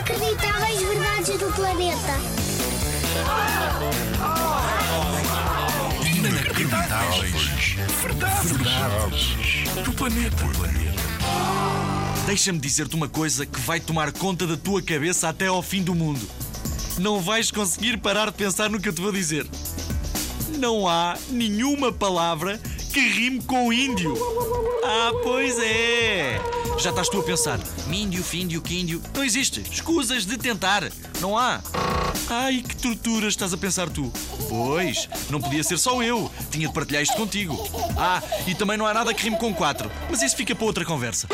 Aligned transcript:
Inacreditáveis 0.00 0.80
verdades 0.80 1.38
do 1.38 1.52
planeta. 1.52 2.20
Inacreditáveis. 6.16 7.76
Verdades. 8.00 8.50
Verdades. 8.50 9.36
Do 9.84 9.92
planeta. 9.92 10.44
Deixa-me 12.24 12.58
dizer-te 12.58 12.96
uma 12.96 13.10
coisa 13.10 13.44
que 13.44 13.60
vai 13.60 13.78
tomar 13.78 14.10
conta 14.12 14.46
da 14.46 14.56
tua 14.56 14.80
cabeça 14.80 15.28
até 15.28 15.48
ao 15.48 15.62
fim 15.62 15.82
do 15.82 15.94
mundo. 15.94 16.26
Não 16.98 17.20
vais 17.20 17.50
conseguir 17.50 17.98
parar 17.98 18.30
de 18.30 18.38
pensar 18.38 18.70
no 18.70 18.80
que 18.80 18.88
eu 18.88 18.94
te 18.94 19.02
vou 19.02 19.12
dizer. 19.12 19.46
Não 20.56 20.88
há 20.88 21.14
nenhuma 21.28 21.92
palavra 21.92 22.58
que 22.90 23.00
rime 23.00 23.42
com 23.42 23.70
índio. 23.70 24.16
Ah, 24.82 25.12
pois 25.22 25.58
é. 25.58 26.09
Já 26.80 26.88
estás 26.88 27.10
tu 27.10 27.20
a 27.20 27.22
pensar, 27.22 27.60
míndio, 27.88 28.24
fíndio, 28.24 28.62
quíndio. 28.62 29.02
Não 29.14 29.22
existe. 29.22 29.60
Escusas 29.70 30.24
de 30.24 30.38
tentar. 30.38 30.90
Não 31.20 31.36
há. 31.36 31.60
Ai, 32.30 32.64
que 32.66 32.74
tortura 32.74 33.28
estás 33.28 33.52
a 33.52 33.58
pensar 33.58 33.90
tu. 33.90 34.10
Pois, 34.48 35.06
não 35.28 35.42
podia 35.42 35.62
ser 35.62 35.76
só 35.76 36.02
eu. 36.02 36.30
Tinha 36.50 36.68
de 36.68 36.72
partilhar 36.72 37.02
isto 37.02 37.16
contigo. 37.16 37.54
Ah, 37.98 38.22
e 38.46 38.54
também 38.54 38.78
não 38.78 38.86
há 38.86 38.94
nada 38.94 39.12
que 39.12 39.22
rime 39.24 39.36
com 39.36 39.52
quatro. 39.52 39.90
Mas 40.08 40.22
isso 40.22 40.34
fica 40.34 40.54
para 40.54 40.64
outra 40.64 40.82
conversa. 40.82 41.28